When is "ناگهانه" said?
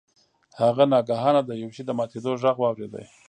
0.93-1.41